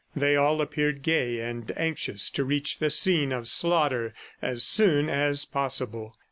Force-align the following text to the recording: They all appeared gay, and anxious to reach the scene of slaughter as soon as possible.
They 0.15 0.35
all 0.35 0.61
appeared 0.61 1.03
gay, 1.03 1.39
and 1.41 1.71
anxious 1.77 2.31
to 2.31 2.43
reach 2.43 2.79
the 2.79 2.89
scene 2.89 3.31
of 3.31 3.47
slaughter 3.47 4.15
as 4.41 4.63
soon 4.63 5.09
as 5.09 5.45
possible. 5.45 6.15